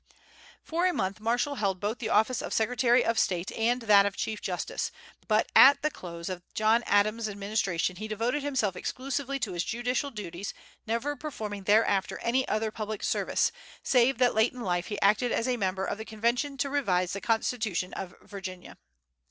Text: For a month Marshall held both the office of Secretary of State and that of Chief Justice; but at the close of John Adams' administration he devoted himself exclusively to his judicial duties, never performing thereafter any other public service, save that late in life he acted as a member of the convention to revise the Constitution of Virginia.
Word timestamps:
For 0.63 0.87
a 0.87 0.93
month 0.93 1.19
Marshall 1.19 1.53
held 1.61 1.79
both 1.79 1.99
the 1.99 2.09
office 2.09 2.41
of 2.41 2.53
Secretary 2.55 3.05
of 3.05 3.19
State 3.19 3.51
and 3.51 3.83
that 3.83 4.03
of 4.03 4.15
Chief 4.17 4.41
Justice; 4.41 4.91
but 5.27 5.51
at 5.55 5.83
the 5.83 5.91
close 5.91 6.27
of 6.27 6.41
John 6.55 6.81
Adams' 6.87 7.29
administration 7.29 7.97
he 7.97 8.07
devoted 8.07 8.41
himself 8.41 8.75
exclusively 8.75 9.37
to 9.37 9.51
his 9.51 9.63
judicial 9.63 10.09
duties, 10.09 10.55
never 10.87 11.15
performing 11.15 11.65
thereafter 11.65 12.17
any 12.23 12.47
other 12.47 12.71
public 12.71 13.03
service, 13.03 13.51
save 13.83 14.17
that 14.17 14.33
late 14.33 14.53
in 14.53 14.61
life 14.61 14.87
he 14.87 14.99
acted 15.01 15.31
as 15.31 15.47
a 15.47 15.55
member 15.55 15.85
of 15.85 15.99
the 15.99 16.03
convention 16.03 16.57
to 16.57 16.71
revise 16.71 17.13
the 17.13 17.21
Constitution 17.21 17.93
of 17.93 18.15
Virginia. 18.23 18.79